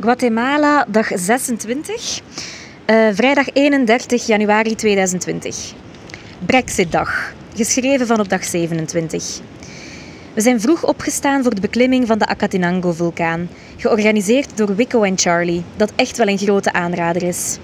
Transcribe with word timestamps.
Guatemala, 0.00 0.84
dag 0.88 1.10
26. 1.14 2.20
Uh, 2.86 3.08
vrijdag 3.12 3.46
31 3.52 4.26
januari 4.26 4.74
2020. 4.74 5.72
Brexitdag, 6.46 7.32
geschreven 7.54 8.06
van 8.06 8.20
op 8.20 8.28
dag 8.28 8.44
27. 8.44 9.40
We 10.34 10.40
zijn 10.40 10.60
vroeg 10.60 10.84
opgestaan 10.84 11.42
voor 11.42 11.54
de 11.54 11.60
beklimming 11.60 12.06
van 12.06 12.18
de 12.18 12.26
Acatenango-vulkaan, 12.26 13.48
georganiseerd 13.76 14.56
door 14.56 14.74
Wico 14.74 15.02
en 15.02 15.18
Charlie, 15.18 15.64
dat 15.76 15.92
echt 15.94 16.16
wel 16.16 16.28
een 16.28 16.38
grote 16.38 16.72
aanrader 16.72 17.22
is. 17.22 17.58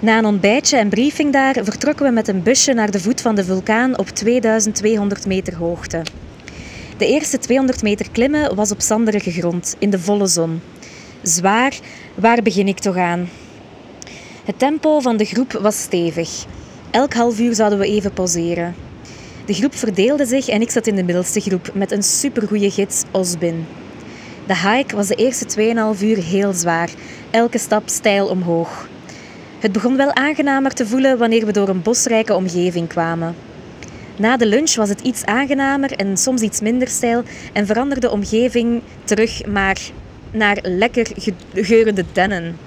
Na 0.00 0.18
een 0.18 0.26
ontbijtje 0.26 0.76
en 0.76 0.88
briefing 0.88 1.32
daar 1.32 1.56
vertrokken 1.62 2.06
we 2.06 2.12
met 2.12 2.28
een 2.28 2.42
busje 2.42 2.72
naar 2.72 2.90
de 2.90 3.00
voet 3.00 3.20
van 3.20 3.34
de 3.34 3.44
vulkaan 3.44 3.98
op 3.98 4.08
2200 4.08 5.26
meter 5.26 5.56
hoogte. 5.56 6.02
De 6.96 7.06
eerste 7.06 7.38
200 7.38 7.82
meter 7.82 8.10
klimmen 8.10 8.54
was 8.54 8.70
op 8.70 8.80
zanderige 8.80 9.30
grond, 9.30 9.76
in 9.78 9.90
de 9.90 9.98
volle 9.98 10.26
zon. 10.26 10.60
Zwaar, 11.28 11.78
waar 12.14 12.42
begin 12.42 12.68
ik 12.68 12.78
toch 12.78 12.96
aan? 12.96 13.28
Het 14.44 14.58
tempo 14.58 15.00
van 15.00 15.16
de 15.16 15.24
groep 15.24 15.52
was 15.52 15.82
stevig. 15.82 16.44
Elk 16.90 17.12
half 17.12 17.40
uur 17.40 17.54
zouden 17.54 17.78
we 17.78 17.86
even 17.86 18.12
pauzeren. 18.12 18.74
De 19.44 19.54
groep 19.54 19.74
verdeelde 19.74 20.26
zich 20.26 20.48
en 20.48 20.60
ik 20.60 20.70
zat 20.70 20.86
in 20.86 20.94
de 20.94 21.02
middelste 21.02 21.40
groep 21.40 21.70
met 21.74 21.92
een 21.92 22.02
supergoeie 22.02 22.70
gids, 22.70 23.02
Osbin. 23.10 23.66
De 24.46 24.56
hike 24.56 24.96
was 24.96 25.06
de 25.06 25.14
eerste 25.14 25.74
2,5 25.96 26.02
uur 26.02 26.22
heel 26.22 26.52
zwaar, 26.52 26.90
elke 27.30 27.58
stap 27.58 27.88
steil 27.88 28.26
omhoog. 28.26 28.88
Het 29.58 29.72
begon 29.72 29.96
wel 29.96 30.14
aangenamer 30.14 30.74
te 30.74 30.86
voelen 30.86 31.18
wanneer 31.18 31.46
we 31.46 31.52
door 31.52 31.68
een 31.68 31.82
bosrijke 31.82 32.34
omgeving 32.34 32.88
kwamen. 32.88 33.34
Na 34.16 34.36
de 34.36 34.46
lunch 34.46 34.74
was 34.74 34.88
het 34.88 35.00
iets 35.00 35.24
aangenamer 35.24 35.92
en 35.92 36.16
soms 36.16 36.40
iets 36.40 36.60
minder 36.60 36.88
stijl 36.88 37.22
en 37.52 37.66
veranderde 37.66 38.06
de 38.06 38.12
omgeving 38.12 38.82
terug 39.04 39.46
maar 39.46 39.80
naar 40.30 40.58
lekker 40.62 41.06
geurende 41.54 42.04
dennen. 42.12 42.58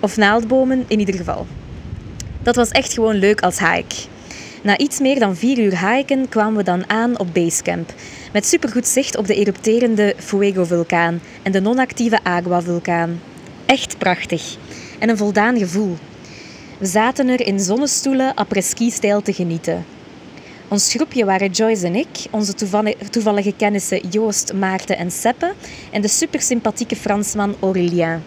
Of 0.00 0.16
naaldbomen 0.16 0.84
in 0.88 0.98
ieder 0.98 1.14
geval. 1.14 1.46
Dat 2.42 2.56
was 2.56 2.70
echt 2.70 2.92
gewoon 2.92 3.14
leuk 3.14 3.40
als 3.40 3.58
hike. 3.58 3.94
Na 4.62 4.78
iets 4.78 5.00
meer 5.00 5.18
dan 5.18 5.36
vier 5.36 5.58
uur 5.58 5.88
hiken 5.88 6.28
kwamen 6.28 6.56
we 6.56 6.62
dan 6.62 6.90
aan 6.90 7.18
op 7.18 7.34
Basecamp. 7.34 7.94
Met 8.32 8.46
supergoed 8.46 8.86
zicht 8.86 9.16
op 9.16 9.26
de 9.26 9.34
erupterende 9.34 10.14
Fuego-vulkaan 10.16 11.20
en 11.42 11.52
de 11.52 11.60
non-actieve 11.60 12.18
Agua-vulkaan. 12.22 13.20
Echt 13.66 13.98
prachtig. 13.98 14.56
En 14.98 15.08
een 15.08 15.16
voldaan 15.16 15.58
gevoel. 15.58 15.96
We 16.78 16.86
zaten 16.86 17.28
er 17.28 17.46
in 17.46 17.60
zonnestoelen 17.60 18.34
après-ski-stijl 18.34 19.22
te 19.22 19.32
genieten. 19.32 19.84
Ons 20.70 20.92
groepje 20.92 21.24
waren 21.24 21.50
Joyce 21.50 21.86
en 21.86 21.94
ik, 21.94 22.08
onze 22.30 22.54
toevallige 23.10 23.54
kennissen 23.56 24.08
Joost, 24.08 24.52
Maarten 24.52 24.98
en 24.98 25.10
Seppe 25.10 25.52
en 25.90 26.02
de 26.02 26.08
supersympathieke 26.08 26.96
Fransman 26.96 27.54
Aurélien. 27.60 28.22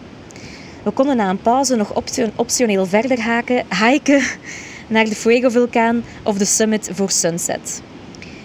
We 0.82 0.90
konden 0.90 1.16
na 1.16 1.30
een 1.30 1.42
pauze 1.42 1.76
nog 1.76 1.94
optioneel 2.36 2.86
verder 2.86 3.20
haken, 3.20 3.64
hiken 3.68 4.22
naar 4.94 5.04
de 5.04 5.14
Fuego-vulkaan 5.14 6.04
of 6.22 6.38
de 6.38 6.44
summit 6.44 6.90
voor 6.92 7.10
sunset. 7.10 7.82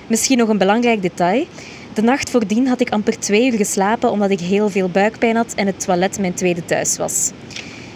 Misschien 0.08 0.38
nog 0.38 0.50
een 0.50 0.58
belangrijk 0.58 1.02
detail. 1.02 1.45
De 1.94 2.02
nacht 2.02 2.30
voordien 2.30 2.67
had 2.67 2.82
ik 2.82 2.89
amper 2.89 3.20
twee 3.20 3.52
uur 3.52 3.58
geslapen 3.58 4.11
omdat 4.11 4.30
ik 4.30 4.39
heel 4.39 4.70
veel 4.70 4.89
buikpijn 4.89 5.36
had 5.36 5.54
en 5.54 5.66
het 5.66 5.80
toilet 5.80 6.20
mijn 6.20 6.34
tweede 6.34 6.66
thuis 6.66 6.98
was. 6.98 7.32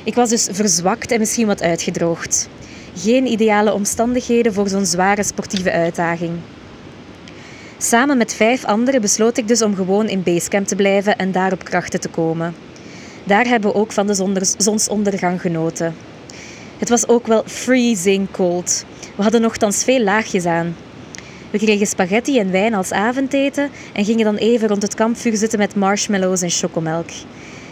Ik 0.04 0.16
was 0.16 0.30
dus 0.30 0.48
verzwakt 0.52 1.12
en 1.12 1.20
misschien 1.20 1.48
wat 1.48 1.62
uitgedroogd. 1.62 2.50
Geen 2.96 3.26
ideale 3.26 3.74
omstandigheden 3.74 4.54
voor 4.54 4.70
zo'n 4.70 4.86
zware 4.86 5.24
sportieve 5.24 5.72
uitdaging. 5.72 6.32
Samen 7.78 8.18
met 8.18 8.34
vijf 8.34 8.66
anderen 8.66 9.02
besloot 9.02 9.38
ik 9.38 9.48
dus 9.48 9.62
om 9.62 9.76
gewoon 9.76 10.08
in 10.08 10.24
Basecamp 10.24 10.68
te 10.68 10.76
blijven 10.76 11.18
en 11.18 11.32
daar 11.32 11.52
op 11.52 11.64
krachten 11.64 12.00
te 12.00 12.10
komen. 12.10 12.56
Daar 13.24 13.46
hebben 13.46 13.72
we 13.72 13.78
ook 13.78 13.92
van 13.92 14.08
de 14.08 14.54
zonsondergang 14.58 15.42
genoten. 15.42 15.96
Het 16.78 16.90
was 16.90 17.08
ook 17.08 17.28
wel 17.28 17.44
freezing 17.46 18.32
cold. 18.32 18.86
We 19.16 19.24
hadden 19.24 19.42
nogthans 19.42 19.84
veel 19.84 20.00
laagjes 20.00 20.46
aan. 20.46 20.76
We 21.50 21.58
kregen 21.58 21.88
spaghetti 21.88 22.40
en 22.40 22.52
wijn 22.52 22.74
als 22.74 22.92
avondeten 22.92 23.70
en 23.94 24.06
gingen 24.06 24.26
dan 24.26 24.36
even 24.36 24.68
rond 24.68 24.82
het 24.82 24.96
kampvuur 24.96 25.38
zitten 25.38 25.60
met 25.60 25.76
marshmallows 25.76 26.42
en 26.42 26.50
chocomelk. 26.50 27.10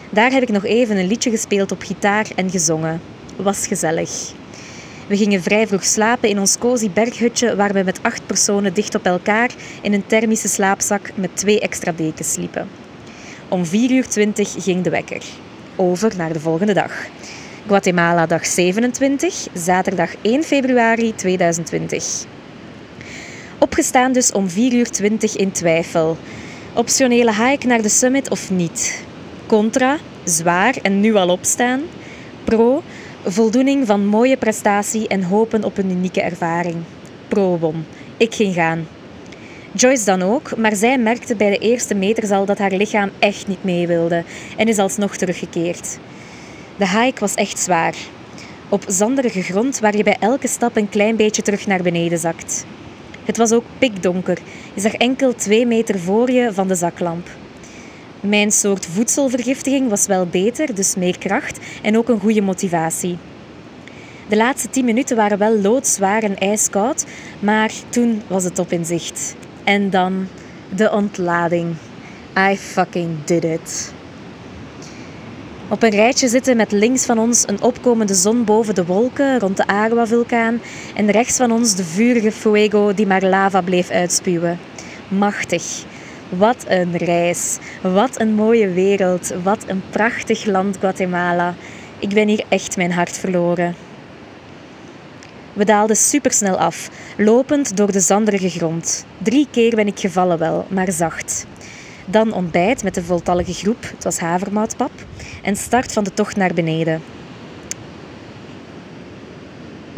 Daar 0.10 0.32
heb 0.32 0.42
ik 0.42 0.50
nog 0.50 0.66
even 0.66 0.98
een 0.98 1.08
liedje 1.08 1.30
gespeeld 1.30 1.72
op 1.72 1.82
gitaar 1.82 2.28
en 2.36 2.50
gezongen. 2.50 3.02
Was 3.36 3.68
gezellig. 3.68 4.38
We 5.10 5.18
gingen 5.18 5.42
vrij 5.42 5.68
vroeg 5.68 5.84
slapen 5.84 6.30
in 6.30 6.40
ons 6.40 6.58
cozy 6.58 6.90
berghutje 6.90 7.56
waar 7.56 7.74
we 7.74 7.84
met 7.84 8.00
acht 8.02 8.26
personen 8.26 8.74
dicht 8.74 8.96
op 8.96 9.06
elkaar 9.06 9.52
in 9.82 9.94
een 9.94 10.06
thermische 10.06 10.48
slaapzak 10.48 11.12
met 11.16 11.30
twee 11.34 11.60
extra 11.60 11.92
dekens 11.92 12.32
sliepen. 12.32 12.68
Om 13.48 13.66
4 13.66 13.92
uur 13.92 14.08
20 14.08 14.64
ging 14.64 14.84
de 14.84 14.90
wekker. 14.90 15.24
Over 15.76 16.12
naar 16.18 16.34
de 16.34 16.40
volgende 16.40 16.74
dag. 16.74 17.08
Guatemala 17.68 18.26
dag 18.26 18.46
27, 18.46 19.48
zaterdag 19.54 20.12
1 20.22 20.44
februari 20.44 21.16
2020. 21.16 22.26
Opgestaan 23.58 24.12
dus 24.12 24.32
om 24.32 24.50
4 24.50 24.74
uur 24.74 24.90
20 24.90 25.36
in 25.36 25.52
twijfel. 25.52 26.18
Optionele 26.74 27.34
hike 27.34 27.68
naar 27.68 27.82
de 27.82 27.90
summit 27.90 28.30
of 28.30 28.52
niet? 28.52 29.04
Contra, 29.46 29.98
zwaar 30.24 30.76
en 30.82 31.00
nu 31.00 31.16
al 31.16 31.30
opstaan. 31.30 31.82
Pro, 32.44 32.84
voldoening 33.26 33.88
van 33.88 34.06
mooie 34.06 34.38
prestatie 34.38 35.08
en 35.08 35.24
hopen 35.24 35.64
op 35.64 35.78
een 35.78 35.92
unieke 35.92 36.22
ervaring. 36.22 36.76
Pro 37.28 37.58
won. 37.58 37.86
Ik 38.18 38.34
ging 38.34 38.54
gaan. 38.54 38.88
Joyce 39.72 40.06
dan 40.06 40.22
ook, 40.22 40.58
maar 40.58 40.76
zij 40.76 40.98
merkte 40.98 41.36
bij 41.36 41.50
de 41.50 41.58
eerste 41.58 41.96
meters 41.96 42.32
al 42.32 42.46
dat 42.46 42.58
haar 42.58 42.72
lichaam 42.72 43.10
echt 43.20 43.48
niet 43.48 43.64
mee 43.64 43.88
wilde 43.88 44.24
en 44.58 44.68
is 44.68 44.78
alsnog 44.78 45.18
teruggekeerd. 45.18 46.00
De 46.78 46.90
hike 46.90 47.20
was 47.20 47.34
echt 47.34 47.60
zwaar. 47.60 47.96
Op 48.70 48.84
zanderige 48.88 49.42
grond 49.42 49.80
waar 49.80 49.98
je 49.98 50.04
bij 50.04 50.18
elke 50.20 50.48
stap 50.48 50.76
een 50.76 50.90
klein 50.90 51.16
beetje 51.16 51.42
terug 51.42 51.68
naar 51.68 51.82
beneden 51.82 52.20
zakt. 52.20 52.66
Het 53.26 53.38
was 53.38 53.52
ook 53.52 53.64
pikdonker. 53.78 54.38
Je 54.74 54.82
zag 54.82 54.94
enkel 54.94 55.36
twee 55.36 55.66
meter 55.66 56.00
voor 56.00 56.32
je 56.32 56.54
van 56.54 56.68
de 56.68 56.76
zaklamp. 56.76 57.28
Mijn 58.22 58.52
soort 58.52 58.86
voedselvergiftiging 58.86 59.90
was 59.90 60.06
wel 60.06 60.26
beter, 60.26 60.76
dus 60.76 60.96
meer 60.96 61.18
kracht 61.18 61.60
en 61.82 61.98
ook 61.98 62.10
een 62.10 62.20
goede 62.20 62.42
motivatie. 62.42 63.18
De 64.28 64.36
laatste 64.36 64.70
tien 64.70 64.86
minuten 64.86 65.16
waren 65.16 65.38
wel 65.38 65.60
loodzwaar 65.60 66.24
en 66.24 66.38
ijskoud, 66.38 67.06
maar 67.40 67.72
toen 67.90 68.22
was 68.28 68.44
het 68.44 68.60
op 68.60 68.72
in 68.72 68.86
zicht. 68.86 69.36
En 69.64 69.90
dan 69.90 70.28
de 70.76 70.92
ontlading. 70.92 71.76
I 72.38 72.58
fucking 72.58 73.10
did 73.26 73.44
it. 73.44 73.94
Op 75.68 75.84
een 75.84 75.90
rijtje 75.90 76.28
zitten 76.28 76.58
met 76.58 76.72
links 76.72 77.06
van 77.06 77.20
ons 77.20 77.44
een 77.48 77.62
opkomende 77.62 78.14
zon 78.14 78.44
boven 78.44 78.76
de 78.76 78.86
wolken 78.86 79.40
rond 79.40 79.58
de 79.58 79.68
Agua-vulkaan 79.68 80.62
en 80.96 81.12
rechts 81.12 81.38
van 81.38 81.52
ons 81.52 81.76
de 81.76 81.84
vurige 81.84 82.32
Fuego 82.32 82.94
die 82.94 83.08
maar 83.08 83.24
lava 83.24 83.62
bleef 83.62 83.90
uitspuwen. 83.90 84.60
Machtig. 85.08 85.86
Wat 86.30 86.66
een 86.68 86.98
reis. 86.98 87.58
Wat 87.82 88.20
een 88.20 88.34
mooie 88.34 88.70
wereld. 88.70 89.34
Wat 89.44 89.64
een 89.68 89.84
prachtig 89.90 90.46
land 90.46 90.78
Guatemala. 90.80 91.56
Ik 92.00 92.10
ben 92.10 92.28
hier 92.28 92.44
echt 92.50 92.78
mijn 92.78 92.92
hart 92.92 93.18
verloren. 93.18 93.76
We 95.54 95.66
daalden 95.66 95.96
supersnel 95.96 96.58
af, 96.58 96.90
lopend 97.18 97.78
door 97.78 97.92
de 97.92 98.00
zanderige 98.00 98.50
grond. 98.50 99.06
Drie 99.18 99.48
keer 99.52 99.76
ben 99.76 99.88
ik 99.88 100.00
gevallen 100.00 100.38
wel, 100.38 100.66
maar 100.70 100.92
zacht. 100.92 101.46
Dan 102.06 102.34
ontbijt 102.34 102.84
met 102.84 102.94
de 102.94 103.04
voltallige 103.04 103.54
groep, 103.54 103.82
het 103.96 104.04
was 104.04 104.20
havermoutpap, 104.20 104.92
en 105.44 105.56
start 105.56 105.94
van 105.94 106.04
de 106.04 106.14
tocht 106.14 106.36
naar 106.36 106.54
beneden. 106.54 107.02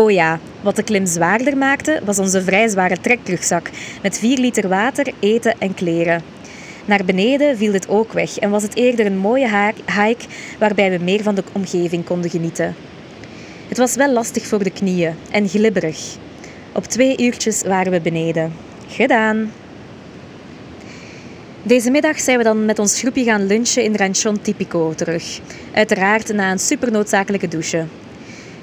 Oh 0.01 0.12
ja, 0.12 0.39
wat 0.62 0.75
de 0.75 0.84
klim 0.84 1.06
zwaarder 1.06 1.57
maakte, 1.57 2.01
was 2.03 2.19
onze 2.19 2.41
vrij 2.41 2.67
zware 2.67 3.01
trekrugzak 3.01 3.69
met 4.01 4.19
4 4.19 4.38
liter 4.38 4.67
water, 4.67 5.13
eten 5.19 5.56
en 5.59 5.73
kleren. 5.73 6.22
Naar 6.85 7.06
beneden 7.06 7.57
viel 7.57 7.72
dit 7.72 7.89
ook 7.89 8.13
weg 8.13 8.38
en 8.38 8.50
was 8.50 8.63
het 8.63 8.75
eerder 8.75 9.06
een 9.06 9.17
mooie 9.17 9.50
hike 9.85 10.25
waarbij 10.59 10.91
we 10.91 11.03
meer 11.03 11.23
van 11.23 11.35
de 11.35 11.43
omgeving 11.52 12.05
konden 12.05 12.29
genieten. 12.29 12.75
Het 13.67 13.78
was 13.78 13.96
wel 13.96 14.11
lastig 14.11 14.46
voor 14.46 14.64
de 14.64 14.72
knieën 14.72 15.16
en 15.31 15.49
glibberig. 15.49 16.16
Op 16.73 16.85
twee 16.85 17.17
uurtjes 17.17 17.61
waren 17.61 17.91
we 17.91 18.02
beneden. 18.02 18.53
Gedaan! 18.87 19.52
Deze 21.64 21.91
middag 21.91 22.20
zijn 22.20 22.37
we 22.37 22.43
dan 22.43 22.66
met 22.66 22.79
ons 22.79 22.99
groepje 22.99 23.23
gaan 23.23 23.47
lunchen 23.47 23.84
in 23.84 23.96
Ranchon 23.96 24.41
Tipico 24.41 24.93
terug. 24.96 25.40
Uiteraard 25.73 26.34
na 26.34 26.52
een 26.52 26.59
supernoodzakelijke 26.59 27.47
douche. 27.47 27.85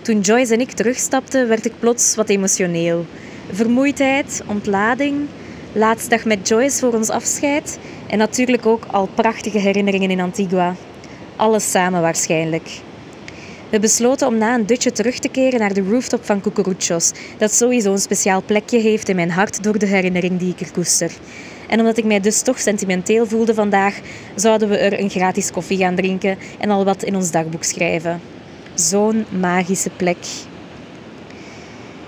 Toen 0.09 0.21
Joyce 0.21 0.53
en 0.53 0.61
ik 0.61 0.71
terugstapten, 0.71 1.49
werd 1.49 1.65
ik 1.65 1.73
plots 1.79 2.15
wat 2.15 2.29
emotioneel. 2.29 3.07
Vermoeidheid, 3.53 4.43
ontlading, 4.47 5.27
laatste 5.73 6.09
dag 6.09 6.25
met 6.25 6.49
Joyce 6.49 6.79
voor 6.79 6.93
ons 6.93 7.11
afscheid 7.11 7.79
en 8.07 8.19
natuurlijk 8.19 8.67
ook 8.67 8.85
al 8.91 9.09
prachtige 9.15 9.59
herinneringen 9.59 10.11
in 10.11 10.21
Antigua. 10.21 10.75
Alles 11.37 11.71
samen 11.71 12.01
waarschijnlijk. 12.01 12.81
We 13.71 13.79
besloten 13.81 14.27
om 14.27 14.39
na 14.39 14.55
een 14.55 14.67
dutje 14.67 14.93
terug 14.93 15.19
te 15.19 15.29
keren 15.29 15.61
naar 15.61 15.75
de 15.75 15.85
rooftop 15.91 16.25
van 16.25 16.41
Cucuruchos, 16.41 17.13
dat 17.39 17.53
sowieso 17.53 17.93
een 17.93 17.99
speciaal 17.99 18.43
plekje 18.43 18.79
heeft 18.79 19.09
in 19.09 19.17
mijn 19.17 19.31
hart 19.31 19.63
door 19.63 19.79
de 19.79 19.87
herinnering 19.87 20.39
die 20.39 20.53
ik 20.53 20.61
er 20.61 20.73
koester. 20.73 21.13
En 21.67 21.79
omdat 21.79 21.99
ik 21.99 22.05
mij 22.05 22.21
dus 22.21 22.43
toch 22.43 22.59
sentimenteel 22.59 23.27
voelde 23.27 23.55
vandaag, 23.55 24.01
zouden 24.35 24.69
we 24.69 24.77
er 24.77 25.01
een 25.01 25.11
gratis 25.11 25.51
koffie 25.51 25.79
gaan 25.79 25.95
drinken 25.95 26.39
en 26.59 26.71
al 26.71 26.85
wat 26.85 27.03
in 27.03 27.17
ons 27.17 27.31
dagboek 27.31 27.65
schrijven. 27.65 28.38
Zo'n 28.79 29.27
magische 29.41 29.91
plek. 29.97 30.17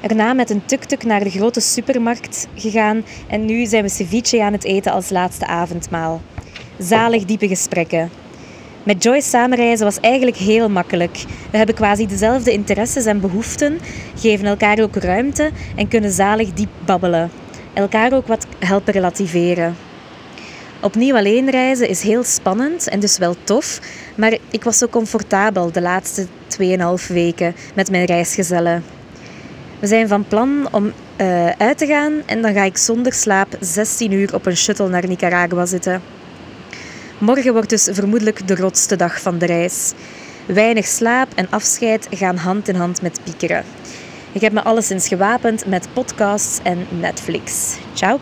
Erna 0.01 0.33
met 0.33 0.51
een 0.51 0.65
tuk-tuk 0.65 1.05
naar 1.05 1.25
de 1.25 1.31
grote 1.31 1.61
supermarkt 1.61 2.49
gegaan 2.55 3.05
en 3.29 3.45
nu 3.45 3.67
zijn 3.67 3.83
we 3.83 3.89
ceviche 3.89 4.43
aan 4.43 4.53
het 4.53 4.65
eten 4.65 4.93
als 4.93 5.11
laatste 5.11 5.47
avondmaal. 5.47 6.21
Zalig 6.79 7.25
diepe 7.25 7.49
gesprekken. 7.49 8.11
Met 8.83 9.03
Joyce 9.03 9.29
samenreizen 9.29 9.85
was 9.85 10.01
eigenlijk 10.01 10.37
heel 10.37 10.69
makkelijk. 10.69 11.25
We 11.51 11.57
hebben 11.57 11.75
quasi 11.75 12.07
dezelfde 12.07 12.53
interesses 12.53 13.05
en 13.05 13.21
behoeften, 13.21 13.79
geven 14.17 14.47
elkaar 14.47 14.81
ook 14.81 14.97
ruimte 14.97 15.51
en 15.77 15.89
kunnen 15.89 16.11
zalig 16.11 16.53
diep 16.53 16.71
babbelen. 16.85 17.31
Elkaar 17.75 18.13
ook 18.13 18.27
wat 18.27 18.47
helpen 18.59 18.93
relativeren. 18.93 19.77
Opnieuw 20.81 21.17
alleen 21.17 21.51
reizen 21.51 21.89
is 21.89 22.03
heel 22.03 22.25
spannend 22.25 22.89
en 22.89 23.01
dus 23.01 23.19
wel 23.19 23.37
tof, 23.45 23.81
maar 24.15 24.39
ik 24.51 24.65
was 24.65 24.79
zo 24.79 24.87
comfortabel 24.87 25.73
de 25.73 25.81
laatste 25.81 26.27
2,5 26.59 27.07
weken 27.09 27.55
met 27.75 27.91
mijn 27.91 28.05
reisgezellen. 28.05 28.85
We 29.79 29.87
zijn 29.87 30.09
van 30.09 30.25
plan 30.25 30.69
om 30.73 30.93
uh, 31.21 31.49
uit 31.49 31.79
te 31.79 31.87
gaan 31.87 32.13
en 32.27 32.43
dan 32.43 32.53
ga 32.53 32.63
ik 32.63 32.77
zonder 32.77 33.13
slaap 33.13 33.57
16 33.61 34.13
uur 34.13 34.35
op 34.35 34.47
een 34.47 34.57
shuttle 34.57 34.89
naar 34.89 35.09
Nicaragua 35.09 35.67
zitten. 35.67 36.03
Morgen 37.19 37.53
wordt 37.53 37.69
dus 37.69 37.89
vermoedelijk 37.93 38.49
de 38.49 38.55
rotste 38.55 38.97
dag 38.97 39.21
van 39.21 39.39
de 39.39 39.47
reis. 39.47 39.93
Weinig 40.47 40.87
slaap 40.87 41.29
en 41.35 41.51
afscheid 41.51 42.07
gaan 42.11 42.37
hand 42.37 42.69
in 42.69 42.75
hand 42.75 43.03
met 43.03 43.21
piekeren. 43.25 43.65
Ik 44.33 44.41
heb 44.41 44.53
me 44.53 44.63
alleszins 44.63 45.09
gewapend 45.09 45.67
met 45.67 45.89
podcasts 45.93 46.59
en 46.63 46.87
Netflix. 47.01 47.77
Ciao! 47.95 48.19